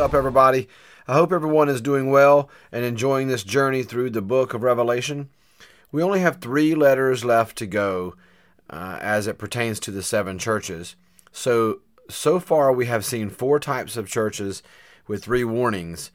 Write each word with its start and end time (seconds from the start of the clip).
Up, 0.00 0.14
everybody? 0.14 0.66
I 1.06 1.12
hope 1.12 1.30
everyone 1.30 1.68
is 1.68 1.82
doing 1.82 2.10
well 2.10 2.48
and 2.72 2.86
enjoying 2.86 3.28
this 3.28 3.44
journey 3.44 3.82
through 3.82 4.08
the 4.08 4.22
book 4.22 4.54
of 4.54 4.62
Revelation. 4.62 5.28
We 5.92 6.02
only 6.02 6.20
have 6.20 6.38
three 6.38 6.74
letters 6.74 7.22
left 7.22 7.58
to 7.58 7.66
go 7.66 8.14
uh, 8.70 8.96
as 9.02 9.26
it 9.26 9.36
pertains 9.36 9.78
to 9.80 9.90
the 9.90 10.02
seven 10.02 10.38
churches. 10.38 10.96
So, 11.32 11.80
so 12.08 12.40
far, 12.40 12.72
we 12.72 12.86
have 12.86 13.04
seen 13.04 13.28
four 13.28 13.60
types 13.60 13.98
of 13.98 14.08
churches 14.08 14.62
with 15.06 15.22
three 15.22 15.44
warnings. 15.44 16.10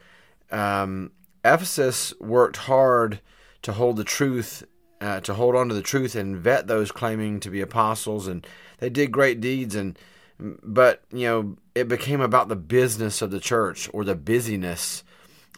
Um, 0.50 1.12
Ephesus 1.44 2.12
worked 2.20 2.58
hard 2.58 3.20
to 3.62 3.74
hold 3.74 3.98
the 3.98 4.04
truth, 4.04 4.64
uh, 5.00 5.20
to 5.20 5.36
hold 5.36 5.56
on 5.56 5.70
to 5.70 5.76
the 5.76 5.84
truth 5.84 6.16
and 6.16 6.36
vet 6.36 6.66
those 6.66 6.92
claiming 6.92 7.40
to 7.42 7.52
be 7.52 7.62
apostles, 7.62 8.28
and 8.28 8.48
they 8.80 8.90
did 8.90 9.12
great 9.12 9.40
deeds. 9.40 9.76
And 9.76 9.96
but 10.40 11.04
you 11.12 11.28
know, 11.28 11.58
it 11.74 11.88
became 11.88 12.22
about 12.22 12.48
the 12.48 12.56
business 12.56 13.22
of 13.22 13.32
the 13.32 13.40
church 13.40 13.90
or 13.94 14.04
the 14.04 14.16
busyness 14.16 15.04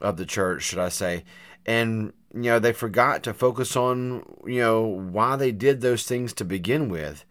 of 0.02 0.18
the 0.18 0.26
church, 0.26 0.64
should 0.64 0.80
I 0.80 0.90
say? 0.90 1.24
And 1.66 2.14
you 2.34 2.44
know, 2.44 2.60
they 2.60 2.74
forgot 2.74 3.24
to 3.24 3.34
focus 3.34 3.76
on 3.76 4.24
you 4.46 4.60
know 4.60 4.84
why 4.84 5.36
they 5.36 5.52
did 5.52 5.82
those 5.82 6.04
things 6.04 6.34
to 6.34 6.46
begin 6.46 6.90
with. 6.90 7.26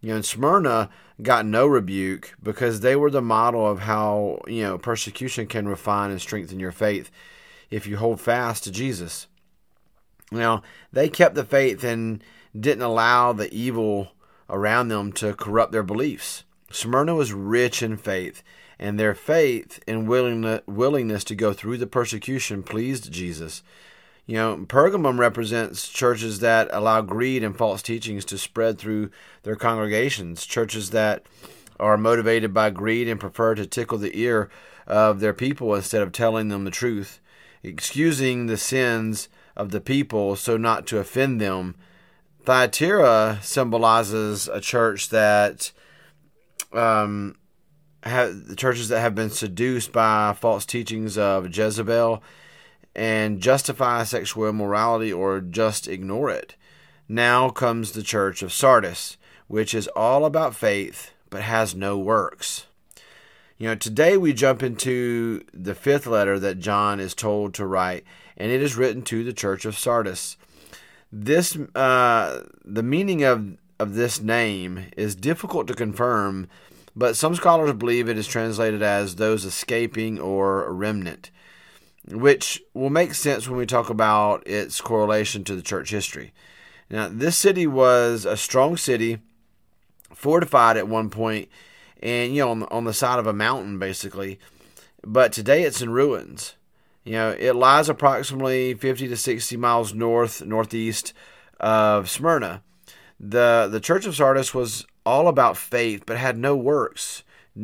You 0.00 0.14
know, 0.14 0.20
Smyrna 0.20 0.90
got 1.22 1.46
no 1.46 1.66
rebuke 1.66 2.34
because 2.42 2.80
they 2.80 2.96
were 2.96 3.10
the 3.10 3.22
model 3.22 3.66
of 3.66 3.80
how 3.80 4.42
you 4.46 4.62
know 4.62 4.78
persecution 4.78 5.46
can 5.46 5.68
refine 5.68 6.10
and 6.10 6.20
strengthen 6.20 6.60
your 6.60 6.72
faith 6.72 7.10
if 7.70 7.86
you 7.86 7.96
hold 7.96 8.20
fast 8.20 8.64
to 8.64 8.70
Jesus. 8.70 9.26
Now, 10.30 10.62
they 10.92 11.08
kept 11.08 11.34
the 11.34 11.44
faith 11.44 11.84
and 11.84 12.22
didn't 12.58 12.82
allow 12.82 13.32
the 13.32 13.52
evil 13.52 14.12
around 14.48 14.88
them 14.88 15.12
to 15.12 15.34
corrupt 15.34 15.72
their 15.72 15.82
beliefs. 15.82 16.44
Smyrna 16.74 17.14
was 17.14 17.32
rich 17.32 17.82
in 17.82 17.96
faith, 17.96 18.42
and 18.80 18.98
their 18.98 19.14
faith 19.14 19.78
and 19.86 20.08
willingness 20.08 21.24
to 21.24 21.34
go 21.36 21.52
through 21.52 21.78
the 21.78 21.86
persecution 21.86 22.64
pleased 22.64 23.12
Jesus. 23.12 23.62
You 24.26 24.34
know, 24.36 24.56
Pergamum 24.66 25.18
represents 25.18 25.88
churches 25.88 26.40
that 26.40 26.68
allow 26.72 27.00
greed 27.00 27.44
and 27.44 27.56
false 27.56 27.80
teachings 27.80 28.24
to 28.24 28.38
spread 28.38 28.78
through 28.78 29.10
their 29.44 29.54
congregations, 29.54 30.46
churches 30.46 30.90
that 30.90 31.24
are 31.78 31.96
motivated 31.96 32.52
by 32.52 32.70
greed 32.70 33.06
and 33.06 33.20
prefer 33.20 33.54
to 33.54 33.66
tickle 33.66 33.98
the 33.98 34.18
ear 34.18 34.50
of 34.86 35.20
their 35.20 35.32
people 35.32 35.74
instead 35.76 36.02
of 36.02 36.10
telling 36.10 36.48
them 36.48 36.64
the 36.64 36.70
truth, 36.72 37.20
excusing 37.62 38.46
the 38.46 38.56
sins 38.56 39.28
of 39.56 39.70
the 39.70 39.80
people 39.80 40.34
so 40.34 40.56
not 40.56 40.88
to 40.88 40.98
offend 40.98 41.40
them. 41.40 41.76
Thyatira 42.44 43.38
symbolizes 43.42 44.48
a 44.48 44.60
church 44.60 45.10
that 45.10 45.70
um, 46.74 47.36
have 48.02 48.46
the 48.46 48.56
churches 48.56 48.88
that 48.88 49.00
have 49.00 49.14
been 49.14 49.30
seduced 49.30 49.92
by 49.92 50.32
false 50.38 50.66
teachings 50.66 51.16
of 51.16 51.56
Jezebel 51.56 52.22
and 52.94 53.40
justify 53.40 54.04
sexual 54.04 54.48
immorality 54.48 55.12
or 55.12 55.40
just 55.40 55.88
ignore 55.88 56.30
it. 56.30 56.54
Now 57.08 57.50
comes 57.50 57.92
the 57.92 58.02
church 58.02 58.42
of 58.42 58.52
Sardis, 58.52 59.16
which 59.48 59.74
is 59.74 59.88
all 59.88 60.24
about 60.24 60.54
faith 60.54 61.12
but 61.30 61.42
has 61.42 61.74
no 61.74 61.98
works. 61.98 62.66
You 63.58 63.68
know, 63.68 63.74
today 63.74 64.16
we 64.16 64.32
jump 64.32 64.62
into 64.62 65.42
the 65.52 65.74
fifth 65.74 66.06
letter 66.06 66.38
that 66.38 66.60
John 66.60 67.00
is 67.00 67.14
told 67.14 67.54
to 67.54 67.66
write, 67.66 68.04
and 68.36 68.52
it 68.52 68.62
is 68.62 68.76
written 68.76 69.02
to 69.02 69.24
the 69.24 69.32
church 69.32 69.64
of 69.64 69.76
Sardis. 69.78 70.36
This, 71.12 71.56
uh, 71.74 72.42
the 72.64 72.82
meaning 72.82 73.24
of 73.24 73.56
of 73.78 73.94
this 73.94 74.20
name 74.20 74.86
is 74.96 75.14
difficult 75.14 75.66
to 75.66 75.74
confirm, 75.74 76.48
but 76.94 77.16
some 77.16 77.34
scholars 77.34 77.72
believe 77.72 78.08
it 78.08 78.18
is 78.18 78.26
translated 78.26 78.82
as 78.82 79.16
those 79.16 79.44
escaping 79.44 80.20
or 80.20 80.72
remnant, 80.72 81.30
which 82.08 82.62
will 82.72 82.90
make 82.90 83.14
sense 83.14 83.48
when 83.48 83.58
we 83.58 83.66
talk 83.66 83.90
about 83.90 84.46
its 84.46 84.80
correlation 84.80 85.44
to 85.44 85.56
the 85.56 85.62
church 85.62 85.90
history. 85.90 86.32
Now, 86.88 87.08
this 87.08 87.36
city 87.36 87.66
was 87.66 88.24
a 88.24 88.36
strong 88.36 88.76
city, 88.76 89.18
fortified 90.14 90.76
at 90.76 90.88
one 90.88 91.10
point, 91.10 91.48
and 92.02 92.34
you 92.34 92.40
know 92.40 92.50
on, 92.50 92.62
on 92.64 92.84
the 92.84 92.92
side 92.92 93.18
of 93.18 93.26
a 93.26 93.32
mountain 93.32 93.78
basically, 93.78 94.38
but 95.02 95.32
today 95.32 95.62
it's 95.62 95.82
in 95.82 95.90
ruins. 95.90 96.54
You 97.02 97.12
know, 97.12 97.36
it 97.38 97.54
lies 97.54 97.88
approximately 97.88 98.72
50 98.74 99.08
to 99.08 99.16
60 99.16 99.56
miles 99.58 99.92
north 99.92 100.42
northeast 100.42 101.12
of 101.60 102.08
Smyrna 102.08 102.62
the 103.26 103.68
the 103.70 103.80
church 103.80 104.06
of 104.06 104.14
Sardis 104.14 104.52
was 104.52 104.86
all 105.06 105.28
about 105.28 105.56
faith 105.56 106.04
but 106.06 106.16
had 106.16 106.36
no 106.36 106.54
works. 106.54 107.22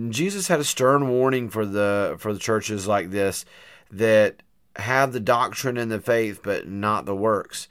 Jesus 0.08 0.48
had 0.48 0.60
a 0.60 0.64
stern 0.64 1.08
warning 1.08 1.50
for 1.50 1.66
the 1.66 2.16
for 2.18 2.32
the 2.32 2.38
churches 2.38 2.86
like 2.86 3.10
this 3.10 3.44
that 3.90 4.42
have 4.76 5.12
the 5.12 5.20
doctrine 5.20 5.76
and 5.76 5.90
the 5.90 6.00
faith 6.00 6.40
but 6.42 6.68
not 6.68 7.04
the 7.04 7.14
works. 7.14 7.68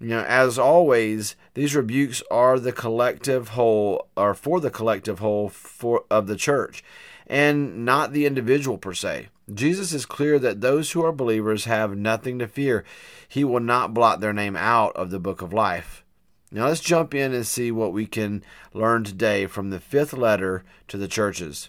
You 0.00 0.08
know, 0.08 0.22
as 0.22 0.58
always, 0.58 1.36
these 1.54 1.74
rebukes 1.74 2.22
are 2.30 2.58
the 2.58 2.72
collective 2.72 3.50
whole 3.50 4.08
or 4.16 4.34
for 4.34 4.60
the 4.60 4.70
collective 4.70 5.18
whole 5.18 5.48
for 5.48 6.04
of 6.10 6.26
the 6.26 6.36
church 6.36 6.82
and 7.26 7.84
not 7.84 8.12
the 8.12 8.26
individual 8.26 8.78
per 8.78 8.94
se. 8.94 9.28
Jesus 9.52 9.92
is 9.92 10.06
clear 10.06 10.38
that 10.38 10.60
those 10.60 10.92
who 10.92 11.04
are 11.04 11.12
believers 11.12 11.64
have 11.64 11.96
nothing 11.96 12.38
to 12.38 12.48
fear. 12.48 12.84
He 13.28 13.44
will 13.44 13.60
not 13.60 13.94
blot 13.94 14.20
their 14.20 14.32
name 14.32 14.56
out 14.56 14.94
of 14.96 15.10
the 15.10 15.20
book 15.20 15.42
of 15.42 15.52
life. 15.52 16.04
Now 16.50 16.68
let's 16.68 16.80
jump 16.80 17.14
in 17.14 17.34
and 17.34 17.46
see 17.46 17.70
what 17.70 17.92
we 17.92 18.06
can 18.06 18.42
learn 18.72 19.04
today 19.04 19.46
from 19.46 19.70
the 19.70 19.80
fifth 19.80 20.12
letter 20.12 20.64
to 20.88 20.96
the 20.96 21.08
churches. 21.08 21.68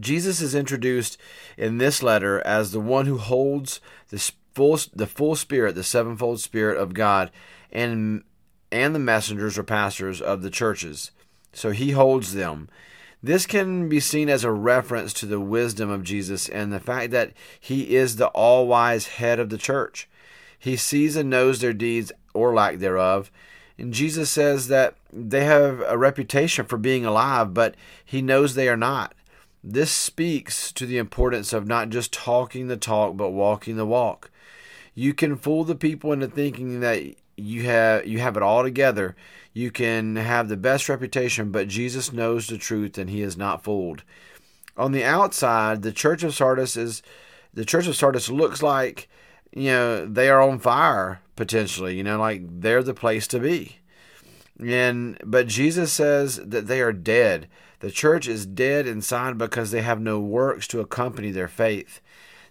Jesus 0.00 0.40
is 0.40 0.54
introduced 0.54 1.18
in 1.56 1.78
this 1.78 2.02
letter 2.02 2.40
as 2.46 2.72
the 2.72 2.80
one 2.80 3.06
who 3.06 3.18
holds 3.18 3.80
the 4.08 4.32
full, 4.54 4.78
the 4.94 5.06
full 5.06 5.36
spirit, 5.36 5.74
the 5.74 5.84
sevenfold 5.84 6.40
spirit 6.40 6.78
of 6.78 6.94
God, 6.94 7.30
and 7.70 8.24
and 8.72 8.94
the 8.94 9.00
messengers 9.00 9.56
or 9.56 9.62
pastors 9.62 10.20
of 10.20 10.42
the 10.42 10.50
churches. 10.50 11.12
So 11.52 11.70
he 11.70 11.92
holds 11.92 12.34
them. 12.34 12.68
This 13.22 13.46
can 13.46 13.88
be 13.88 14.00
seen 14.00 14.28
as 14.28 14.44
a 14.44 14.52
reference 14.52 15.12
to 15.14 15.26
the 15.26 15.40
wisdom 15.40 15.88
of 15.88 16.02
Jesus 16.02 16.48
and 16.48 16.72
the 16.72 16.80
fact 16.80 17.10
that 17.12 17.32
he 17.58 17.96
is 17.96 18.16
the 18.16 18.28
all 18.28 18.66
wise 18.66 19.06
head 19.06 19.38
of 19.38 19.48
the 19.48 19.58
church. 19.58 20.08
He 20.58 20.76
sees 20.76 21.16
and 21.16 21.30
knows 21.30 21.60
their 21.60 21.72
deeds 21.72 22.12
or 22.34 22.54
lack 22.54 22.76
thereof. 22.76 23.30
And 23.78 23.92
Jesus 23.92 24.30
says 24.30 24.68
that 24.68 24.94
they 25.12 25.44
have 25.44 25.82
a 25.86 25.98
reputation 25.98 26.64
for 26.64 26.78
being 26.78 27.04
alive, 27.04 27.52
but 27.52 27.74
he 28.04 28.22
knows 28.22 28.54
they 28.54 28.68
are 28.68 28.76
not. 28.76 29.14
This 29.62 29.90
speaks 29.90 30.72
to 30.72 30.86
the 30.86 30.98
importance 30.98 31.52
of 31.52 31.66
not 31.66 31.90
just 31.90 32.12
talking 32.12 32.68
the 32.68 32.76
talk, 32.76 33.16
but 33.16 33.30
walking 33.30 33.76
the 33.76 33.86
walk. 33.86 34.30
You 34.94 35.12
can 35.12 35.36
fool 35.36 35.64
the 35.64 35.74
people 35.74 36.12
into 36.12 36.28
thinking 36.28 36.80
that 36.80 37.02
you 37.36 37.64
have 37.64 38.06
you 38.06 38.18
have 38.18 38.36
it 38.36 38.42
all 38.42 38.62
together. 38.62 39.14
You 39.52 39.70
can 39.70 40.16
have 40.16 40.48
the 40.48 40.56
best 40.56 40.88
reputation, 40.88 41.50
but 41.50 41.68
Jesus 41.68 42.12
knows 42.12 42.46
the 42.46 42.58
truth 42.58 42.96
and 42.96 43.10
he 43.10 43.22
is 43.22 43.36
not 43.36 43.64
fooled. 43.64 44.04
On 44.76 44.92
the 44.92 45.04
outside, 45.04 45.82
the 45.82 45.92
church 45.92 46.22
of 46.22 46.34
Sardis 46.34 46.76
is 46.76 47.02
the 47.52 47.64
church 47.64 47.86
of 47.86 47.96
Sardis 47.96 48.30
looks 48.30 48.62
like 48.62 49.08
you 49.56 49.70
know 49.70 50.04
they 50.04 50.28
are 50.28 50.42
on 50.42 50.58
fire 50.58 51.22
potentially, 51.34 51.96
you 51.96 52.04
know, 52.04 52.18
like 52.18 52.42
they're 52.60 52.82
the 52.82 52.94
place 52.94 53.26
to 53.28 53.38
be. 53.40 53.78
And 54.60 55.18
but 55.24 55.46
Jesus 55.46 55.92
says 55.92 56.36
that 56.36 56.66
they 56.66 56.80
are 56.80 56.92
dead. 56.92 57.48
The 57.80 57.90
church 57.90 58.28
is 58.28 58.46
dead 58.46 58.86
inside 58.86 59.38
because 59.38 59.70
they 59.70 59.82
have 59.82 60.00
no 60.00 60.20
works 60.20 60.66
to 60.68 60.80
accompany 60.80 61.30
their 61.30 61.48
faith. 61.48 62.00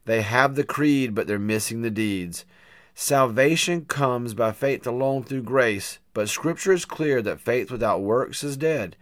They 0.05 0.21
have 0.21 0.55
the 0.55 0.63
creed, 0.63 1.15
but 1.15 1.27
they're 1.27 1.39
missing 1.39 1.81
the 1.81 1.89
deeds. 1.89 2.45
Salvation 2.93 3.85
comes 3.85 4.33
by 4.33 4.51
faith 4.51 4.87
alone 4.87 5.23
through 5.23 5.43
grace, 5.43 5.99
but 6.13 6.29
Scripture 6.29 6.71
is 6.71 6.85
clear 6.85 7.21
that 7.21 7.41
faith 7.41 7.71
without 7.71 8.01
works 8.01 8.43
is 8.43 8.55
dead. 8.55 8.95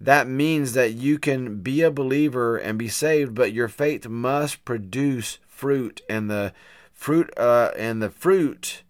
That 0.00 0.28
means 0.28 0.74
that 0.74 0.92
you 0.92 1.18
can 1.18 1.60
be 1.60 1.80
a 1.80 1.90
believer 1.90 2.56
and 2.56 2.78
be 2.78 2.88
saved, 2.88 3.34
but 3.34 3.52
your 3.52 3.68
faith 3.68 4.06
must 4.06 4.64
produce 4.64 5.38
fruit, 5.48 6.02
and 6.08 6.30
the 6.30 6.52
fruit 6.96 7.32
uh, 7.36 7.70
and 7.76 8.02
the 8.02 8.10
fruit 8.10 8.82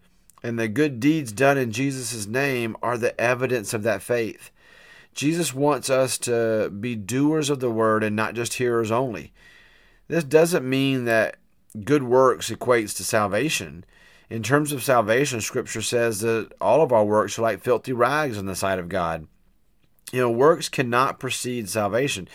and 0.42 0.58
the 0.58 0.68
good 0.68 1.00
deeds 1.00 1.32
done 1.32 1.58
in 1.58 1.72
Jesus' 1.72 2.26
name 2.26 2.76
are 2.82 2.96
the 2.96 3.20
evidence 3.20 3.74
of 3.74 3.82
that 3.82 4.00
faith. 4.00 4.50
Jesus 5.12 5.52
wants 5.52 5.90
us 5.90 6.16
to 6.18 6.70
be 6.70 6.94
doers 6.94 7.50
of 7.50 7.60
the 7.60 7.70
word 7.70 8.04
and 8.04 8.14
not 8.14 8.34
just 8.34 8.54
hearers 8.54 8.90
only. 8.90 9.32
This 10.08 10.24
doesn't 10.24 10.68
mean 10.68 11.04
that 11.06 11.36
good 11.84 12.04
works 12.04 12.50
equates 12.50 12.96
to 12.96 13.04
salvation. 13.04 13.84
In 14.30 14.42
terms 14.42 14.72
of 14.72 14.82
salvation, 14.82 15.40
Scripture 15.40 15.82
says 15.82 16.20
that 16.20 16.52
all 16.60 16.82
of 16.82 16.92
our 16.92 17.04
works 17.04 17.38
are 17.38 17.42
like 17.42 17.62
filthy 17.62 17.92
rags 17.92 18.38
in 18.38 18.46
the 18.46 18.54
sight 18.54 18.78
of 18.78 18.88
God. 18.88 19.26
You 20.12 20.20
know, 20.20 20.30
works 20.30 20.68
cannot 20.68 21.18
precede 21.18 21.68
salvation. 21.68 22.28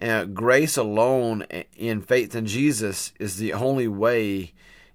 Uh, 0.00 0.24
grace 0.24 0.76
alone 0.76 1.42
in 1.76 2.00
faith 2.00 2.34
in 2.34 2.46
Jesus 2.46 3.12
is 3.20 3.36
the 3.36 3.52
only 3.52 3.86
way 3.86 4.54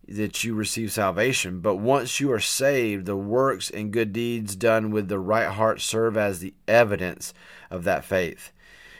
that 0.09 0.43
you 0.43 0.55
receive 0.55 0.91
salvation. 0.91 1.59
But 1.59 1.75
once 1.75 2.19
you 2.19 2.31
are 2.31 2.39
saved, 2.39 3.05
the 3.05 3.15
works 3.15 3.69
and 3.69 3.93
good 3.93 4.11
deeds 4.11 4.55
done 4.55 4.91
with 4.91 5.07
the 5.07 5.19
right 5.19 5.49
heart 5.49 5.81
serve 5.81 6.17
as 6.17 6.39
the 6.39 6.53
evidence 6.67 7.33
of 7.69 7.83
that 7.83 8.03
faith. 8.03 8.51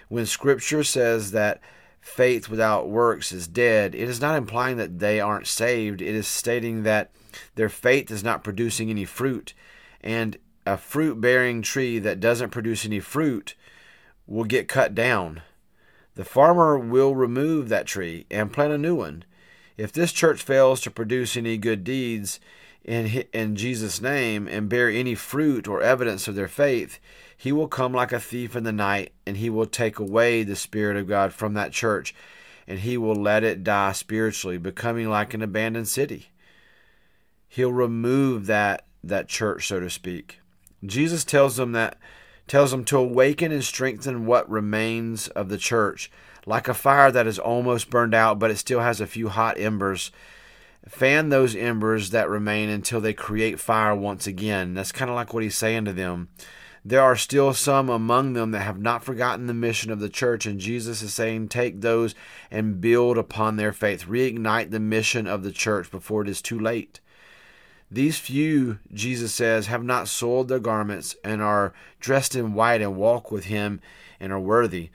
When 0.08 0.26
Scripture 0.26 0.84
says 0.84 1.32
that 1.32 1.62
faith 2.00 2.50
without 2.50 2.90
works 2.90 3.32
is 3.32 3.48
dead, 3.48 3.96
it 3.96 4.08
is 4.08 4.22
not 4.22 4.38
implying 4.38 4.78
that 4.78 5.00
they 5.00 5.20
aren't 5.20 5.48
saved. 5.48 6.02
It 6.02 6.16
is 6.16 6.28
stating 6.28 6.84
that 6.84 7.12
their 7.56 7.70
faith 7.70 8.12
is 8.12 8.24
not 8.24 8.44
producing 8.44 8.90
any 8.90 9.06
fruit. 9.06 9.54
And 10.02 10.38
a 10.66 10.78
fruit 10.78 11.20
bearing 11.20 11.62
tree 11.62 12.00
that 12.00 12.20
doesn't 12.20 12.52
produce 12.52 12.86
any 12.86 13.00
fruit 13.00 13.56
will 14.28 14.44
get 14.44 14.68
cut 14.68 14.94
down. 14.94 15.42
The 16.16 16.26
farmer 16.26 16.78
will 16.78 17.16
remove 17.16 17.70
that 17.70 17.88
tree 17.88 18.26
and 18.30 18.54
plant 18.54 18.74
a 18.74 18.78
new 18.78 18.96
one. 18.96 19.24
If 19.80 19.94
this 19.94 20.12
church 20.12 20.42
fails 20.42 20.82
to 20.82 20.92
produce 20.92 21.38
any 21.38 21.58
good 21.58 21.86
deeds 21.86 22.42
in, 22.84 23.24
in 23.32 23.56
Jesus' 23.56 24.02
name 24.02 24.46
and 24.46 24.68
bear 24.68 24.90
any 24.90 25.16
fruit 25.16 25.70
or 25.70 25.82
evidence 25.82 26.28
of 26.28 26.36
their 26.36 26.50
faith, 26.50 27.00
he 27.38 27.54
will 27.54 27.70
come 27.70 27.94
like 27.94 28.12
a 28.12 28.20
thief 28.20 28.58
in 28.58 28.66
the 28.66 28.74
night 28.74 29.14
and 29.26 29.38
he 29.38 29.50
will 29.50 29.66
take 29.66 29.98
away 29.98 30.44
the 30.44 30.58
Spirit 30.58 30.98
of 30.98 31.08
God 31.08 31.32
from 31.32 31.54
that 31.54 31.72
church 31.72 32.14
and 32.68 32.80
he 32.80 32.98
will 32.98 33.16
let 33.16 33.46
it 33.46 33.64
die 33.64 33.94
spiritually, 33.94 34.58
becoming 34.58 35.08
like 35.08 35.34
an 35.34 35.42
abandoned 35.42 35.88
city. 35.88 36.28
He'll 37.48 37.72
remove 37.72 38.48
that, 38.48 38.86
that 39.02 39.30
church, 39.30 39.66
so 39.70 39.80
to 39.80 39.90
speak. 39.90 40.42
Jesus 40.86 41.24
tells 41.24 41.56
them 41.56 41.72
that 41.72 41.98
tells 42.48 42.72
them 42.72 42.84
to 42.84 42.98
awaken 42.98 43.54
and 43.54 43.64
strengthen 43.64 44.26
what 44.26 44.50
remains 44.50 45.30
of 45.30 45.48
the 45.48 45.58
church, 45.58 46.12
like 46.50 46.68
a 46.68 46.74
fire 46.74 47.12
that 47.12 47.28
is 47.28 47.38
almost 47.38 47.92
burned 47.92 48.16
out, 48.16 48.40
but 48.40 48.50
it 48.50 48.58
still 48.58 48.80
has 48.80 49.00
a 49.00 49.06
few 49.06 49.30
hot 49.30 49.60
embers. 49.60 50.12
Fan 50.88 51.30
those 51.30 51.56
embers 51.56 52.10
that 52.10 52.28
remain 52.28 52.70
until 52.70 53.00
they 53.00 53.14
create 53.14 53.60
fire 53.60 53.96
once 53.96 54.26
again. 54.26 54.74
That's 54.74 54.92
kind 54.92 55.12
of 55.12 55.16
like 55.16 55.32
what 55.32 55.44
he's 55.44 55.56
saying 55.56 55.86
to 55.86 55.94
them. 55.94 56.30
There 56.84 57.04
are 57.04 57.16
still 57.16 57.54
some 57.54 57.88
among 57.88 58.34
them 58.34 58.50
that 58.50 58.62
have 58.62 58.80
not 58.80 59.04
forgotten 59.04 59.46
the 59.46 59.54
mission 59.54 59.92
of 59.92 60.00
the 60.00 60.10
church, 60.10 60.48
and 60.48 60.60
Jesus 60.60 61.04
is 61.04 61.14
saying, 61.14 61.50
Take 61.50 61.82
those 61.82 62.16
and 62.50 62.82
build 62.82 63.20
upon 63.20 63.58
their 63.58 63.72
faith. 63.72 64.08
Reignite 64.08 64.72
the 64.72 64.80
mission 64.80 65.28
of 65.28 65.44
the 65.44 65.52
church 65.52 65.92
before 65.92 66.24
it 66.24 66.30
is 66.30 66.42
too 66.42 66.58
late. 66.58 67.00
These 67.92 68.18
few, 68.18 68.80
Jesus 68.92 69.36
says, 69.36 69.68
have 69.68 69.84
not 69.84 70.08
soiled 70.08 70.48
their 70.48 70.60
garments 70.60 71.16
and 71.24 71.44
are 71.44 71.74
dressed 72.00 72.36
in 72.36 72.56
white 72.56 72.82
and 72.82 72.96
walk 72.96 73.32
with 73.32 73.46
him 73.46 73.82
and 74.20 74.32
are 74.34 74.40
worthy. 74.40 74.90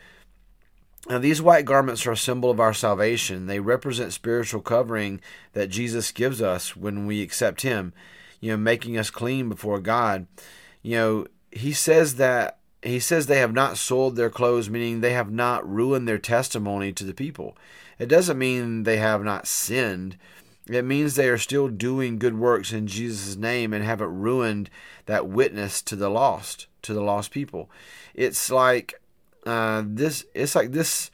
Now, 1.08 1.18
these 1.18 1.42
white 1.42 1.66
garments 1.66 2.06
are 2.06 2.12
a 2.12 2.16
symbol 2.16 2.50
of 2.50 2.60
our 2.60 2.72
salvation. 2.72 3.46
They 3.46 3.60
represent 3.60 4.12
spiritual 4.12 4.62
covering 4.62 5.20
that 5.52 5.68
Jesus 5.68 6.12
gives 6.12 6.40
us 6.40 6.74
when 6.74 7.06
we 7.06 7.20
accept 7.20 7.60
him, 7.60 7.92
you 8.40 8.52
know, 8.52 8.56
making 8.56 8.96
us 8.96 9.10
clean 9.10 9.48
before 9.48 9.80
God. 9.80 10.26
You 10.82 10.96
know, 10.96 11.26
he 11.50 11.72
says 11.72 12.16
that 12.16 12.58
he 12.82 13.00
says 13.00 13.26
they 13.26 13.38
have 13.38 13.52
not 13.52 13.76
soiled 13.78 14.16
their 14.16 14.30
clothes, 14.30 14.68
meaning 14.70 15.00
they 15.00 15.12
have 15.12 15.30
not 15.30 15.68
ruined 15.68 16.08
their 16.08 16.18
testimony 16.18 16.92
to 16.92 17.04
the 17.04 17.14
people. 17.14 17.56
It 17.98 18.06
doesn't 18.06 18.38
mean 18.38 18.82
they 18.82 18.98
have 18.98 19.22
not 19.22 19.46
sinned 19.46 20.16
it 20.68 20.84
means 20.84 21.14
they 21.14 21.28
are 21.28 21.38
still 21.38 21.68
doing 21.68 22.18
good 22.18 22.38
works 22.38 22.72
in 22.72 22.86
Jesus' 22.86 23.36
name 23.36 23.72
and 23.74 23.84
haven't 23.84 24.18
ruined 24.18 24.70
that 25.06 25.28
witness 25.28 25.82
to 25.82 25.96
the 25.96 26.08
lost, 26.08 26.68
to 26.82 26.94
the 26.94 27.02
lost 27.02 27.30
people. 27.30 27.70
It's 28.14 28.50
like 28.50 28.94
uh, 29.46 29.82
this. 29.86 30.24
It's 30.34 30.54
like 30.54 30.72
this. 30.72 31.10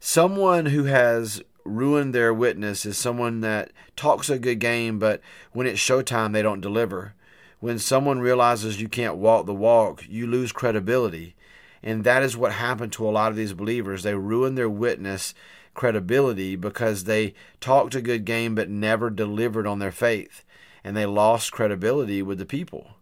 Someone 0.00 0.66
who 0.66 0.84
has 0.84 1.42
ruined 1.64 2.14
their 2.14 2.32
witness 2.32 2.86
is 2.86 2.96
someone 2.96 3.40
that 3.40 3.70
talks 3.96 4.30
a 4.30 4.38
good 4.38 4.58
game, 4.58 4.98
but 4.98 5.20
when 5.52 5.66
it's 5.66 5.80
showtime, 5.80 6.32
they 6.32 6.42
don't 6.42 6.60
deliver. 6.60 7.14
When 7.60 7.78
someone 7.78 8.20
realizes 8.20 8.80
you 8.80 8.88
can't 8.88 9.16
walk 9.16 9.46
the 9.46 9.54
walk, 9.54 10.04
you 10.08 10.26
lose 10.26 10.52
credibility. 10.52 11.34
And 11.82 12.04
that 12.04 12.22
is 12.22 12.36
what 12.36 12.52
happened 12.52 12.92
to 12.94 13.08
a 13.08 13.10
lot 13.10 13.30
of 13.30 13.36
these 13.36 13.52
believers. 13.52 14.02
They 14.02 14.14
ruined 14.14 14.56
their 14.56 14.68
witness 14.68 15.34
credibility 15.74 16.56
because 16.56 17.04
they 17.04 17.34
talked 17.60 17.94
a 17.94 18.00
good 18.00 18.24
game 18.24 18.54
but 18.54 18.68
never 18.68 19.10
delivered 19.10 19.66
on 19.66 19.78
their 19.78 19.92
faith 19.92 20.44
and 20.82 20.96
they 20.96 21.06
lost 21.06 21.52
credibility 21.52 22.22
with 22.22 22.38
the 22.38 22.46
people. 22.46 22.97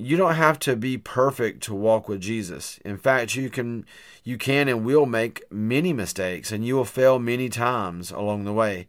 You 0.00 0.16
don't 0.16 0.36
have 0.36 0.60
to 0.60 0.76
be 0.76 0.96
perfect 0.96 1.60
to 1.64 1.74
walk 1.74 2.08
with 2.08 2.20
Jesus. 2.20 2.78
In 2.84 2.96
fact, 2.98 3.34
you 3.34 3.50
can 3.50 3.84
you 4.22 4.38
can 4.38 4.68
and 4.68 4.84
will 4.84 5.06
make 5.06 5.42
many 5.50 5.92
mistakes 5.92 6.52
and 6.52 6.64
you 6.64 6.76
will 6.76 6.84
fail 6.84 7.18
many 7.18 7.48
times 7.48 8.12
along 8.12 8.44
the 8.44 8.52
way. 8.52 8.86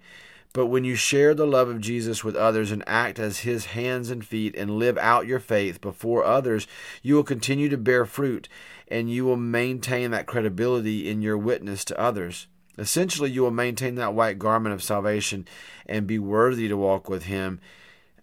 But 0.54 0.68
when 0.68 0.84
you 0.84 0.96
share 0.96 1.34
the 1.34 1.48
love 1.48 1.68
of 1.68 1.82
Jesus 1.82 2.24
with 2.24 2.36
others 2.36 2.72
and 2.72 2.84
act 2.86 3.18
as 3.18 3.40
his 3.40 3.68
hands 3.68 4.12
and 4.12 4.26
feet 4.26 4.56
and 4.56 4.78
live 4.78 5.00
out 5.00 5.26
your 5.26 5.40
faith 5.40 5.82
before 5.82 6.24
others, 6.24 6.68
you 7.02 7.16
will 7.16 7.24
continue 7.24 7.70
to 7.70 7.78
bear 7.78 8.06
fruit 8.06 8.48
and 8.88 9.10
you 9.10 9.26
will 9.26 9.36
maintain 9.36 10.12
that 10.12 10.28
credibility 10.28 11.10
in 11.10 11.24
your 11.24 11.38
witness 11.38 11.84
to 11.86 12.00
others. 12.00 12.48
Essentially, 12.78 13.32
you 13.32 13.42
will 13.42 13.52
maintain 13.52 13.96
that 13.96 14.14
white 14.14 14.38
garment 14.38 14.74
of 14.74 14.84
salvation 14.84 15.48
and 15.88 16.06
be 16.06 16.20
worthy 16.20 16.68
to 16.68 16.78
walk 16.78 17.10
with 17.10 17.24
Him, 17.24 17.60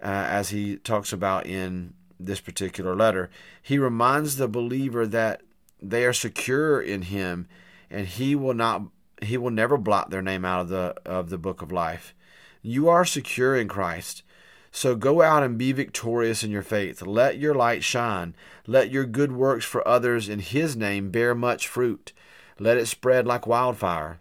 uh, 0.02 0.06
as 0.06 0.50
he 0.50 0.76
talks 0.76 1.12
about 1.12 1.46
in 1.46 1.92
this 2.18 2.40
particular 2.40 2.94
letter. 2.94 3.30
He 3.62 3.78
reminds 3.78 4.36
the 4.36 4.48
believer 4.48 5.06
that 5.06 5.42
they 5.80 6.04
are 6.04 6.12
secure 6.12 6.80
in 6.80 7.02
Him, 7.02 7.48
and 7.90 8.06
He 8.06 8.34
will 8.34 8.54
not. 8.54 8.82
He 9.22 9.38
will 9.38 9.50
never 9.50 9.78
blot 9.78 10.10
their 10.10 10.22
name 10.22 10.44
out 10.44 10.60
of 10.62 10.68
the 10.68 10.94
of 11.04 11.30
the 11.30 11.38
book 11.38 11.62
of 11.62 11.72
life. 11.72 12.14
You 12.62 12.88
are 12.88 13.04
secure 13.04 13.56
in 13.56 13.68
Christ. 13.68 14.22
So 14.70 14.94
go 14.94 15.22
out 15.22 15.42
and 15.42 15.56
be 15.56 15.72
victorious 15.72 16.44
in 16.44 16.50
your 16.50 16.62
faith. 16.62 17.00
Let 17.00 17.38
your 17.38 17.54
light 17.54 17.82
shine. 17.82 18.34
Let 18.66 18.90
your 18.90 19.06
good 19.06 19.32
works 19.32 19.64
for 19.64 19.86
others 19.88 20.28
in 20.28 20.40
His 20.40 20.76
name 20.76 21.10
bear 21.10 21.34
much 21.34 21.66
fruit. 21.66 22.12
Let 22.58 22.76
it 22.76 22.86
spread 22.86 23.26
like 23.26 23.46
wildfire. 23.46 24.20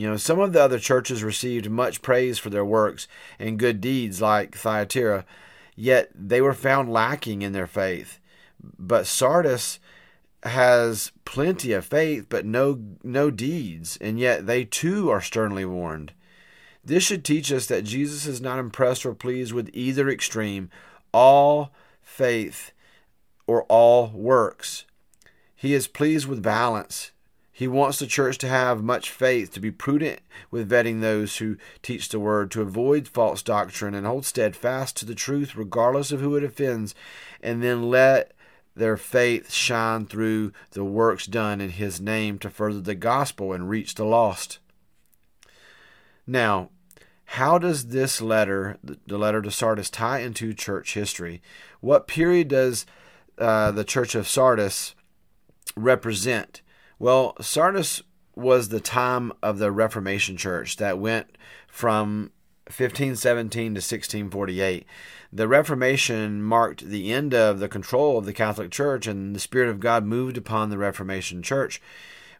You 0.00 0.08
know, 0.08 0.16
some 0.16 0.40
of 0.40 0.52
the 0.52 0.62
other 0.62 0.78
churches 0.78 1.22
received 1.22 1.68
much 1.68 2.00
praise 2.00 2.38
for 2.38 2.48
their 2.48 2.64
works 2.64 3.06
and 3.38 3.58
good 3.58 3.80
deeds, 3.80 4.20
like 4.20 4.56
Thyatira, 4.56 5.26
yet 5.76 6.10
they 6.14 6.40
were 6.40 6.54
found 6.54 6.92
lacking 6.92 7.42
in 7.42 7.52
their 7.52 7.66
faith. 7.66 8.18
But 8.78 9.06
Sardis 9.06 9.78
has 10.42 11.12
plenty 11.24 11.72
of 11.72 11.84
faith, 11.84 12.26
but 12.28 12.46
no 12.46 12.80
no 13.02 13.30
deeds, 13.30 13.98
and 14.00 14.18
yet 14.18 14.46
they 14.46 14.64
too 14.64 15.10
are 15.10 15.20
sternly 15.20 15.64
warned. 15.64 16.12
This 16.84 17.04
should 17.04 17.24
teach 17.24 17.52
us 17.52 17.66
that 17.66 17.84
Jesus 17.84 18.26
is 18.26 18.40
not 18.40 18.58
impressed 18.58 19.04
or 19.04 19.14
pleased 19.14 19.52
with 19.52 19.70
either 19.72 20.08
extreme, 20.08 20.70
all 21.12 21.72
faith 22.02 22.72
or 23.46 23.64
all 23.64 24.08
works. 24.08 24.86
He 25.54 25.74
is 25.74 25.86
pleased 25.86 26.26
with 26.26 26.42
balance. 26.42 27.10
He 27.60 27.68
wants 27.68 27.98
the 27.98 28.06
church 28.06 28.38
to 28.38 28.48
have 28.48 28.82
much 28.82 29.10
faith, 29.10 29.52
to 29.52 29.60
be 29.60 29.70
prudent 29.70 30.20
with 30.50 30.70
vetting 30.70 31.02
those 31.02 31.36
who 31.36 31.58
teach 31.82 32.08
the 32.08 32.18
word, 32.18 32.50
to 32.52 32.62
avoid 32.62 33.06
false 33.06 33.42
doctrine, 33.42 33.94
and 33.94 34.06
hold 34.06 34.24
steadfast 34.24 34.96
to 34.96 35.04
the 35.04 35.14
truth 35.14 35.54
regardless 35.54 36.10
of 36.10 36.20
who 36.20 36.36
it 36.36 36.42
offends, 36.42 36.94
and 37.42 37.62
then 37.62 37.90
let 37.90 38.32
their 38.74 38.96
faith 38.96 39.52
shine 39.52 40.06
through 40.06 40.52
the 40.70 40.84
works 40.84 41.26
done 41.26 41.60
in 41.60 41.68
His 41.68 42.00
name 42.00 42.38
to 42.38 42.48
further 42.48 42.80
the 42.80 42.94
gospel 42.94 43.52
and 43.52 43.68
reach 43.68 43.94
the 43.94 44.06
lost. 44.06 44.58
Now, 46.26 46.70
how 47.26 47.58
does 47.58 47.88
this 47.88 48.22
letter, 48.22 48.78
the 48.82 49.18
letter 49.18 49.42
to 49.42 49.50
Sardis, 49.50 49.90
tie 49.90 50.20
into 50.20 50.54
church 50.54 50.94
history? 50.94 51.42
What 51.82 52.08
period 52.08 52.48
does 52.48 52.86
uh, 53.36 53.70
the 53.70 53.84
church 53.84 54.14
of 54.14 54.26
Sardis 54.26 54.94
represent? 55.76 56.62
Well, 57.00 57.34
Sardis 57.40 58.02
was 58.36 58.68
the 58.68 58.78
time 58.78 59.32
of 59.42 59.58
the 59.58 59.72
Reformation 59.72 60.36
Church 60.36 60.76
that 60.76 60.98
went 60.98 61.38
from 61.66 62.30
1517 62.66 63.48
to 63.72 63.78
1648. 63.78 64.84
The 65.32 65.48
Reformation 65.48 66.42
marked 66.42 66.84
the 66.84 67.10
end 67.10 67.32
of 67.32 67.58
the 67.58 67.70
control 67.70 68.18
of 68.18 68.26
the 68.26 68.34
Catholic 68.34 68.70
Church, 68.70 69.06
and 69.06 69.34
the 69.34 69.40
Spirit 69.40 69.70
of 69.70 69.80
God 69.80 70.04
moved 70.04 70.36
upon 70.36 70.68
the 70.68 70.76
Reformation 70.76 71.42
Church, 71.42 71.80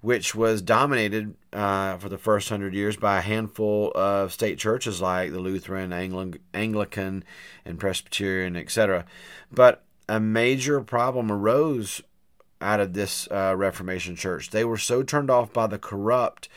which 0.02 0.34
was 0.34 0.60
dominated 0.60 1.36
uh, 1.54 1.96
for 1.96 2.10
the 2.10 2.18
first 2.18 2.50
hundred 2.50 2.74
years 2.74 2.98
by 2.98 3.16
a 3.16 3.22
handful 3.22 3.90
of 3.94 4.30
state 4.30 4.58
churches 4.58 5.00
like 5.00 5.32
the 5.32 5.40
Lutheran, 5.40 5.90
Anglican, 6.52 7.24
and 7.64 7.80
Presbyterian, 7.80 8.56
etc. 8.56 9.06
But 9.50 9.84
a 10.06 10.20
major 10.20 10.82
problem 10.82 11.32
arose 11.32 12.02
out 12.60 12.80
of 12.80 12.92
this 12.92 13.28
uh, 13.30 13.54
Reformation 13.56 14.16
church. 14.16 14.50
They 14.50 14.64
were 14.64 14.78
so 14.78 15.02
turned 15.02 15.30
off 15.30 15.52
by 15.52 15.66
the 15.66 15.78
corrupt 15.78 16.48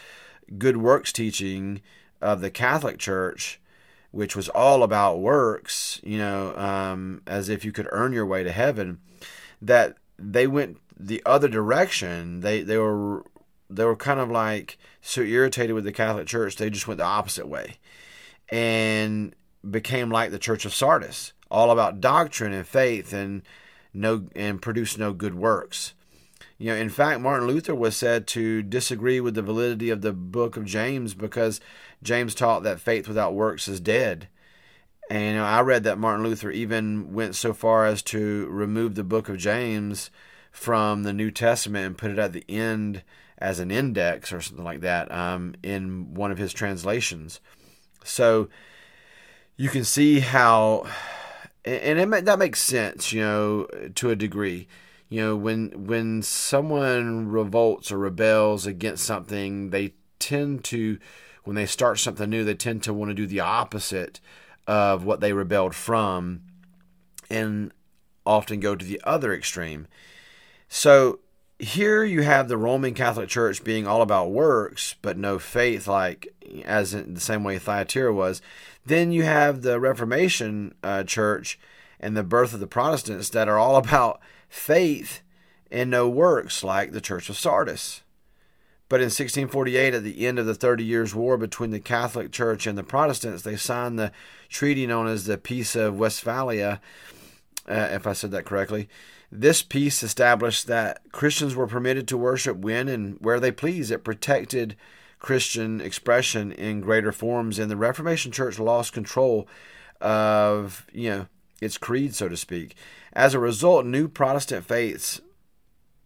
good 0.58 0.78
works 0.78 1.12
teaching 1.12 1.82
of 2.22 2.42
the 2.42 2.52
Catholic 2.52 2.98
Church, 3.00 3.60
which 4.12 4.36
was 4.36 4.50
all 4.50 4.84
about 4.84 5.20
works, 5.20 6.00
you 6.04 6.18
know, 6.18 6.56
um, 6.56 7.22
as 7.28 7.50
if 7.50 7.66
you 7.66 7.72
could 7.72 7.88
earn 7.92 8.14
your 8.14 8.26
way 8.26 8.44
to 8.44 8.52
heaven, 8.52 9.00
that 9.62 9.96
they 10.18 10.48
went 10.48 10.78
the 11.00 11.22
other 11.26 11.48
direction. 11.48 12.42
They 12.42 12.62
they 12.62 12.78
were 12.78 13.26
they 13.70 13.86
were 13.86 13.96
kind 13.96 14.20
of 14.20 14.30
like 14.30 14.78
so 15.02 15.22
irritated 15.22 15.74
with 15.74 15.84
the 15.84 15.92
Catholic 15.92 16.28
Church, 16.28 16.56
they 16.56 16.70
just 16.70 16.88
went 16.88 17.00
the 17.00 17.06
opposite 17.06 17.48
way, 17.48 17.78
and 18.50 19.36
became 19.70 20.10
like 20.10 20.32
the 20.32 20.40
Church 20.40 20.66
of 20.66 20.74
Sardis, 20.74 21.34
all 21.50 21.72
about 21.72 22.02
doctrine 22.02 22.54
and 22.54 22.68
faith 22.68 23.14
and 23.14 23.42
no 23.94 24.28
and 24.36 24.62
produce 24.62 24.98
no 24.98 25.14
good 25.14 25.36
works. 25.36 25.94
You 26.58 26.70
know, 26.70 26.76
in 26.76 26.90
fact, 26.90 27.20
Martin 27.20 27.48
Luther 27.48 27.76
was 27.76 27.98
said 27.98 28.28
to 28.28 28.62
disagree 28.62 29.20
with 29.20 29.36
the 29.36 29.42
validity 29.42 29.90
of 29.90 30.02
the 30.02 30.14
book 30.14 30.56
of 30.56 30.66
James 30.66 31.14
because 31.14 31.60
James 32.02 32.36
taught 32.36 32.64
that 32.64 32.80
faith 32.80 33.08
without 33.08 33.34
works 33.34 33.68
is 33.68 33.80
dead. 33.80 34.28
And 35.10 35.24
you 35.24 35.34
know, 35.34 35.46
I 35.46 35.62
read 35.62 35.84
that 35.84 35.98
Martin 35.98 36.24
Luther 36.24 36.52
even 36.52 37.14
went 37.14 37.36
so 37.36 37.54
far 37.54 37.86
as 37.86 38.02
to 38.04 38.48
remove 38.48 38.96
the 38.96 39.04
book 39.04 39.30
of 39.30 39.38
James 39.38 40.10
from 40.52 41.04
the 41.04 41.14
New 41.14 41.32
Testament 41.32 41.86
and 41.86 41.98
put 41.98 42.12
it 42.12 42.20
at 42.20 42.32
the 42.32 42.46
end 42.48 43.04
as 43.38 43.60
an 43.60 43.72
index 43.72 44.32
or 44.32 44.40
something 44.40 44.64
like 44.64 44.82
that 44.82 45.12
um, 45.12 45.56
in 45.64 46.14
one 46.14 46.32
of 46.32 46.38
his 46.38 46.54
translations. 46.54 47.42
So 48.04 48.48
you 49.58 49.70
can 49.70 49.84
see 49.84 50.20
how, 50.20 50.88
and 51.65 52.13
it, 52.13 52.25
that 52.25 52.39
makes 52.39 52.60
sense, 52.60 53.13
you 53.13 53.22
know, 53.22 53.67
to 53.96 54.10
a 54.10 54.15
degree. 54.15 54.67
You 55.10 55.22
know, 55.22 55.36
when 55.36 55.86
when 55.86 56.22
someone 56.22 57.29
revolts 57.29 57.91
or 57.91 57.98
rebels 57.98 58.65
against 58.65 59.05
something, 59.05 59.70
they 59.70 59.93
tend 60.20 60.63
to, 60.65 60.98
when 61.43 61.55
they 61.55 61.65
start 61.65 62.00
something 62.00 62.29
new, 62.29 62.43
they 62.43 62.55
tend 62.55 62.84
to 62.84 62.93
want 62.93 63.10
to 63.10 63.15
do 63.15 63.27
the 63.27 63.39
opposite 63.39 64.20
of 64.65 65.03
what 65.03 65.20
they 65.20 65.34
rebelled 65.34 65.75
from, 65.75 66.41
and 67.29 67.72
often 68.25 68.60
go 68.60 68.75
to 68.75 68.86
the 68.86 69.01
other 69.03 69.34
extreme. 69.34 69.88
So 70.67 71.20
here 71.63 72.03
you 72.03 72.22
have 72.22 72.48
the 72.48 72.58
Roman 72.58 72.93
Catholic 72.93 73.29
Church 73.29 73.63
being 73.63 73.88
all 73.88 74.01
about 74.01 74.32
works, 74.32 74.96
but 75.01 75.17
no 75.17 75.39
faith, 75.39 75.88
like 75.88 76.27
as 76.65 76.93
in 76.93 77.13
the 77.13 77.22
same 77.22 77.43
way 77.43 77.58
Thyatira 77.58 78.13
was. 78.13 78.41
Then 78.86 79.12
you 79.12 79.24
have 79.24 79.62
the 79.62 79.79
Reformation 79.79 80.75
uh, 80.84 81.03
Church 81.03 81.58
and 82.00 82.17
the 82.17 82.24
birth 82.24 82.53
of 82.53 82.60
the 82.60 82.67
Protestants 82.67 83.29
that 83.29 83.48
are 83.48 83.58
all 83.58 83.75
about 83.84 84.20
faith 84.50 85.22
and 85.72 85.89
no 85.89 86.08
works, 86.08 86.63
like 86.63 86.91
the 86.91 87.01
Church 87.01 87.29
of 87.29 87.38
Sardis. 87.38 88.01
But 88.89 89.00
in 89.00 89.05
1648, 89.05 89.93
at 89.96 90.03
the 90.03 90.27
end 90.27 90.38
of 90.38 90.46
the 90.46 90.53
Thirty 90.53 90.84
Years' 90.84 91.15
War 91.15 91.38
between 91.38 91.72
the 91.72 91.79
Catholic 91.79 92.32
Church 92.32 92.67
and 92.67 92.77
the 92.77 92.84
Protestants, 92.84 93.41
they 93.41 93.55
signed 93.55 93.98
the 93.98 94.12
treaty 94.50 94.86
known 94.86 95.08
as 95.08 95.25
the 95.25 95.38
Peace 95.38 95.75
of 95.75 95.98
Westphalia, 95.98 96.79
uh, 97.67 97.89
if 97.91 98.08
I 98.08 98.13
said 98.13 98.32
that 98.32 98.46
correctly. 98.46 98.89
This 99.32 99.63
peace 99.63 100.03
established 100.03 100.67
that 100.67 101.01
Christians 101.12 101.55
were 101.55 101.67
permitted 101.67 102.08
to 102.10 102.17
worship 102.17 102.58
when 102.58 102.88
and 102.88 103.17
where 103.20 103.39
they 103.39 103.51
please. 103.51 103.89
It 103.89 104.03
protected 104.03 104.75
Christian 105.20 105.82
expression 105.82 106.51
in 106.51 106.82
greater 106.82 107.12
forms, 107.12 107.58
and 107.58 107.72
the 107.72 107.77
Reformation 107.77 108.32
Church 108.32 108.60
lost 108.60 108.93
control 108.93 109.48
of 110.01 110.86
you 110.91 111.10
know 111.10 111.27
its 111.62 111.77
creed, 111.77 112.13
so 112.13 112.27
to 112.27 112.38
speak. 112.38 112.75
As 113.13 113.34
a 113.34 113.39
result, 113.39 113.86
new 113.86 114.08
Protestant 114.08 114.65
faiths 114.65 115.22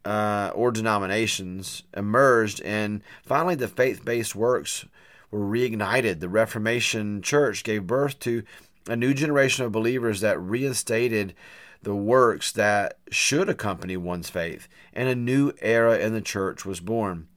uh, 0.06 0.52
or 0.54 0.72
denominations 0.72 1.84
emerged, 1.96 2.62
and 2.62 3.02
finally, 3.26 3.56
the 3.56 3.68
faith-based 3.68 4.36
works 4.36 4.86
were 5.32 5.40
reignited. 5.40 6.20
The 6.20 6.30
Reformation 6.30 7.22
Church 7.22 7.64
gave 7.64 7.88
birth 7.88 8.20
to 8.20 8.44
a 8.88 8.96
new 8.96 9.14
generation 9.14 9.66
of 9.66 9.72
believers 9.72 10.22
that 10.22 10.40
reinstated 10.40 11.34
the 11.82 11.96
works 11.96 12.52
that 12.52 12.98
should 13.12 13.50
accompany 13.50 13.98
one's 13.98 14.30
faith, 14.30 14.68
and 14.94 15.08
a 15.08 15.16
new 15.16 15.52
era 15.62 15.98
in 15.98 16.14
the 16.14 16.22
church 16.22 16.66
was 16.66 16.80
born, 16.80 17.28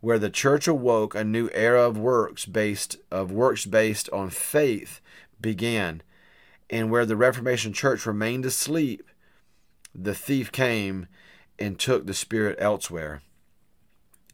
where 0.00 0.18
the 0.18 0.30
church 0.30 0.68
awoke. 0.68 1.14
A 1.14 1.24
new 1.24 1.48
era 1.52 1.86
of 1.86 1.96
works 1.96 2.44
based 2.46 2.96
of 3.10 3.32
works 3.32 3.64
based 3.66 4.10
on 4.10 4.30
faith 4.30 5.00
began, 5.40 6.02
and 6.68 6.90
where 6.90 7.06
the 7.06 7.16
Reformation 7.16 7.72
Church 7.72 8.06
remained 8.06 8.44
asleep, 8.44 9.02
the 9.94 10.14
thief 10.14 10.52
came 10.52 11.06
and 11.58 11.78
took 11.78 12.06
the 12.06 12.14
Spirit 12.14 12.56
elsewhere. 12.60 13.22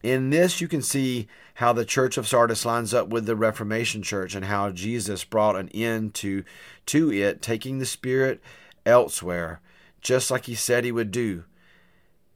In 0.03 0.29
this, 0.29 0.61
you 0.61 0.67
can 0.67 0.81
see 0.81 1.27
how 1.55 1.73
the 1.73 1.85
Church 1.85 2.17
of 2.17 2.27
Sardis 2.27 2.65
lines 2.65 2.93
up 2.93 3.07
with 3.07 3.25
the 3.25 3.35
Reformation 3.35 4.03
Church 4.03 4.35
and 4.35 4.45
how 4.45 4.69
Jesus 4.69 5.23
brought 5.23 5.55
an 5.55 5.69
end 5.69 6.13
to, 6.15 6.43
to 6.87 7.11
it, 7.11 7.41
taking 7.41 7.79
the 7.79 7.85
Spirit 7.85 8.41
elsewhere, 8.85 9.59
just 10.01 10.29
like 10.29 10.45
he 10.45 10.55
said 10.55 10.83
he 10.83 10.91
would 10.91 11.11
do. 11.11 11.45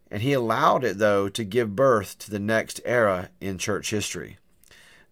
And 0.09 0.23
he 0.23 0.33
allowed 0.33 0.83
it, 0.83 0.97
though, 0.97 1.29
to 1.29 1.43
give 1.43 1.75
birth 1.75 2.17
to 2.19 2.31
the 2.31 2.39
next 2.39 2.81
era 2.83 3.29
in 3.39 3.57
church 3.57 3.91
history. 3.91 4.37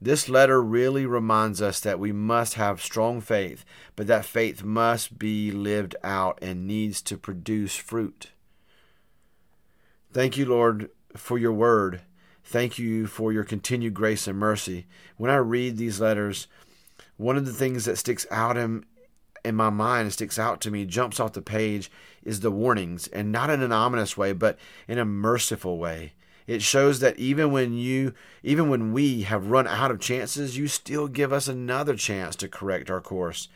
This 0.01 0.27
letter 0.27 0.61
really 0.61 1.05
reminds 1.05 1.61
us 1.61 1.79
that 1.81 1.99
we 1.99 2.11
must 2.11 2.55
have 2.55 2.81
strong 2.81 3.21
faith, 3.21 3.63
but 3.95 4.07
that 4.07 4.25
faith 4.25 4.63
must 4.63 5.19
be 5.19 5.51
lived 5.51 5.95
out 6.03 6.39
and 6.41 6.65
needs 6.65 7.01
to 7.03 7.17
produce 7.17 7.75
fruit. 7.75 8.31
Thank 10.11 10.37
you, 10.37 10.45
Lord, 10.45 10.89
for 11.15 11.37
your 11.37 11.53
word. 11.53 12.01
Thank 12.49 12.79
you 12.79 13.05
for 13.05 13.31
your 13.31 13.43
continued 13.43 13.93
grace 13.93 14.25
and 14.25 14.35
mercy. 14.35 14.87
When 15.17 15.29
I 15.29 15.35
read 15.35 15.77
these 15.77 15.99
letters, 15.99 16.47
one 17.15 17.37
of 17.37 17.45
the 17.45 17.53
things 17.53 17.85
that 17.85 17.97
sticks 17.97 18.25
out 18.31 18.57
in, 18.57 18.85
in 19.45 19.53
my 19.53 19.69
mind 19.69 20.13
sticks 20.13 20.39
out 20.39 20.59
to 20.61 20.71
me, 20.71 20.85
jumps 20.85 21.19
off 21.19 21.33
the 21.33 21.43
page, 21.43 21.91
is 22.23 22.39
the 22.39 22.49
warnings, 22.49 23.07
and 23.09 23.31
not 23.31 23.51
in 23.51 23.61
an 23.61 23.71
ominous 23.71 24.17
way, 24.17 24.33
but 24.33 24.57
in 24.87 24.97
a 24.97 25.05
merciful 25.05 25.77
way. 25.77 26.13
It 26.47 26.63
shows 26.63 27.01
that 27.01 27.19
even 27.19 27.51
when 27.51 27.75
you, 27.75 28.15
even 28.41 28.67
when 28.67 28.93
we 28.93 29.21
have 29.21 29.51
run 29.51 29.67
out 29.67 29.91
of 29.91 29.99
chances, 29.99 30.57
you 30.57 30.67
still 30.67 31.07
give 31.07 31.31
us 31.31 31.47
another 31.47 31.95
chance 31.95 32.35
to 32.37 32.47
correct 32.47 32.89
our 32.89 32.99
course. 32.99 33.47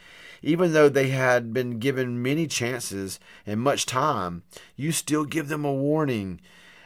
Even 0.43 0.73
though 0.73 0.87
they 0.87 1.07
had 1.07 1.51
been 1.51 1.79
given 1.79 2.21
many 2.21 2.45
chances 2.45 3.19
and 3.43 3.59
much 3.59 3.87
time, 3.87 4.43
you 4.75 4.91
still 4.91 5.25
give 5.25 5.47
them 5.47 5.65
a 5.65 5.73
warning, 5.73 6.39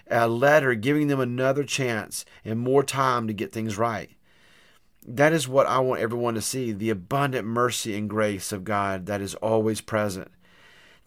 a 0.10 0.28
letter 0.28 0.76
giving 0.76 1.08
them 1.08 1.20
another 1.20 1.64
chance 1.64 2.26
and 2.46 2.60
more 2.60 2.84
time 2.84 3.28
to 3.28 3.34
get 3.34 3.52
things 3.52 3.78
right. 3.78 4.12
That 5.06 5.34
is 5.34 5.48
what 5.48 5.68
I 5.68 5.80
want 5.80 6.02
everyone 6.02 6.34
to 6.34 6.42
see 6.42 6.72
the 6.72 6.90
abundant 6.90 7.48
mercy 7.48 7.98
and 7.98 8.10
grace 8.10 8.52
of 8.52 8.64
God 8.64 9.06
that 9.06 9.22
is 9.22 9.36
always 9.36 9.80
present. 9.82 10.32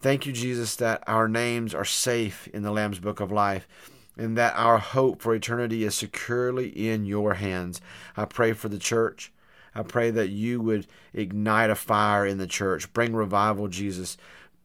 Thank 0.01 0.25
you, 0.25 0.33
Jesus, 0.33 0.77
that 0.77 1.03
our 1.07 1.29
names 1.29 1.75
are 1.75 1.85
safe 1.85 2.49
in 2.49 2.63
the 2.63 2.71
Lamb's 2.71 2.99
Book 2.99 3.21
of 3.21 3.31
Life 3.31 3.69
and 4.17 4.37
that 4.37 4.55
our 4.57 4.79
hope 4.79 5.21
for 5.21 5.35
eternity 5.35 5.85
is 5.85 5.95
securely 5.95 6.69
in 6.69 7.05
your 7.05 7.35
hands. 7.35 7.81
I 8.17 8.25
pray 8.25 8.53
for 8.53 8.69
the 8.69 8.79
church. 8.79 9.33
I 9.75 9.83
pray 9.83 10.11
that 10.11 10.31
you 10.31 10.61
would 10.61 10.87
ignite 11.13 11.71
a 11.71 11.75
fire 11.75 12.27
in 12.27 12.39
the 12.39 12.47
church, 12.47 12.93
bring 12.93 13.15
revival, 13.15 13.69
Jesus. 13.69 14.17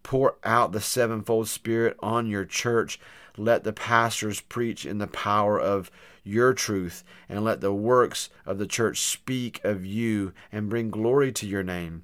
Pour 0.05 0.35
out 0.43 0.71
the 0.71 0.79
sevenfold 0.79 1.47
Spirit 1.47 1.97
on 1.99 2.27
your 2.27 2.45
church. 2.45 2.99
Let 3.37 3.63
the 3.63 3.73
pastors 3.73 4.39
preach 4.39 4.85
in 4.85 4.99
the 4.99 5.07
power 5.07 5.59
of 5.59 5.89
your 6.23 6.53
truth, 6.53 7.03
and 7.27 7.43
let 7.43 7.59
the 7.59 7.73
works 7.73 8.29
of 8.45 8.59
the 8.59 8.67
church 8.67 9.01
speak 9.01 9.59
of 9.63 9.83
you 9.83 10.31
and 10.51 10.69
bring 10.69 10.91
glory 10.91 11.31
to 11.31 11.47
your 11.47 11.63
name. 11.63 12.03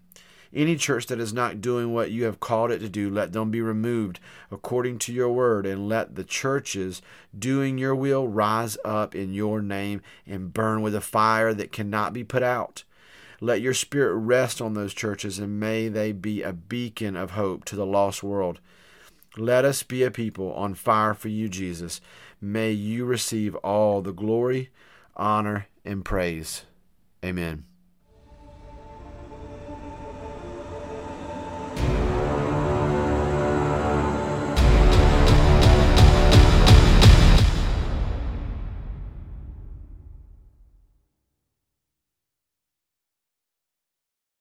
Any 0.52 0.78
church 0.78 1.06
that 1.08 1.20
is 1.20 1.32
not 1.32 1.62
doing 1.62 1.94
what 1.94 2.10
you 2.10 2.24
have 2.24 2.40
called 2.40 2.72
it 2.72 2.80
to 2.80 2.90
do, 2.90 3.08
let 3.08 3.34
them 3.34 3.52
be 3.52 3.62
removed 3.62 4.20
according 4.50 4.98
to 5.00 5.14
your 5.14 5.30
word, 5.30 5.68
and 5.68 5.88
let 5.88 6.16
the 6.16 6.24
churches 6.24 7.04
doing 7.38 7.78
your 7.78 7.94
will 7.94 8.28
rise 8.28 8.80
up 8.84 9.14
in 9.14 9.32
your 9.32 9.62
name 9.62 10.02
and 10.26 10.52
burn 10.52 10.82
with 10.82 10.96
a 10.96 11.02
fire 11.02 11.54
that 11.54 11.72
cannot 11.72 12.14
be 12.14 12.24
put 12.24 12.42
out. 12.42 12.84
Let 13.44 13.60
your 13.60 13.74
spirit 13.74 14.14
rest 14.14 14.62
on 14.62 14.76
those 14.76 14.94
churches, 14.94 15.40
and 15.40 15.60
may 15.60 15.88
they 15.88 16.12
be 16.12 16.44
a 16.44 16.54
beacon 16.54 17.16
of 17.18 17.32
hope 17.32 17.66
to 17.66 17.76
the 17.76 17.88
lost 17.88 18.22
world. 18.22 18.60
Let 19.36 19.66
us 19.66 19.82
be 19.82 20.04
a 20.04 20.12
people 20.12 20.54
on 20.54 20.76
fire 20.76 21.16
for 21.16 21.28
you, 21.28 21.50
Jesus. 21.50 22.02
May 22.40 22.72
you 22.72 23.04
receive 23.04 23.56
all 23.56 24.02
the 24.02 24.14
glory, 24.14 24.70
honor, 25.16 25.68
and 25.84 26.06
praise. 26.06 26.66
Amen. 27.26 27.66